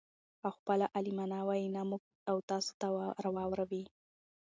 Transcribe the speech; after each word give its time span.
او 0.43 0.49
خپله 0.57 0.85
عالمانه 0.95 1.39
وينا 1.49 1.81
موږ 1.89 2.03
او 2.29 2.37
تاسو 2.49 2.71
ته 2.79 2.87
را 3.23 3.29
واور 3.35 3.59
وي. 3.69 3.83